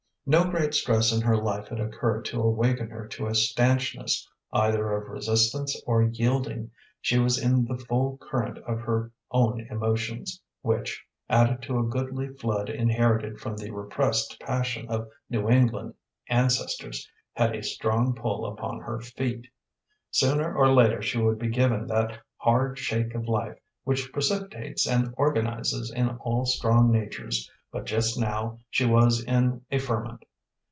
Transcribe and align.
No 0.27 0.43
great 0.49 0.73
stress 0.75 1.11
in 1.11 1.19
her 1.21 1.35
life 1.35 1.67
had 1.69 1.79
occurred 1.81 2.23
to 2.25 2.39
awaken 2.41 2.89
her 2.91 3.07
to 3.07 3.25
a 3.25 3.33
stanchness 3.33 4.29
either 4.53 4.91
of 4.93 5.09
resistance 5.09 5.75
or 5.87 6.03
yielding. 6.03 6.71
She 7.01 7.17
was 7.19 7.41
in 7.43 7.65
the 7.65 7.77
full 7.77 8.17
current 8.17 8.59
of 8.59 8.79
her 8.81 9.11
own 9.31 9.67
emotions, 9.69 10.39
which, 10.61 11.03
added 11.27 11.61
to 11.63 11.79
a 11.79 11.83
goodly 11.85 12.29
flood 12.29 12.69
inherited 12.69 13.41
from 13.41 13.57
the 13.57 13.71
repressed 13.71 14.39
passion 14.39 14.87
of 14.87 15.09
New 15.29 15.49
England 15.49 15.95
ancestors, 16.29 17.09
had 17.33 17.53
a 17.55 17.63
strong 17.63 18.13
pull 18.13 18.45
upon 18.45 18.79
her 18.79 19.01
feet. 19.01 19.47
Sooner 20.11 20.55
or 20.55 20.71
later 20.71 21.01
she 21.01 21.17
would 21.17 21.39
be 21.39 21.49
given 21.49 21.87
that 21.87 22.19
hard 22.37 22.77
shake 22.77 23.15
of 23.15 23.27
life 23.27 23.57
which 23.83 24.13
precipitates 24.13 24.87
and 24.87 25.13
organizes 25.17 25.91
in 25.91 26.09
all 26.19 26.45
strong 26.45 26.89
natures, 26.91 27.49
but 27.73 27.85
just 27.85 28.19
now 28.19 28.59
she 28.69 28.85
was 28.85 29.23
in 29.23 29.61
a 29.71 29.77
ferment. 29.79 30.21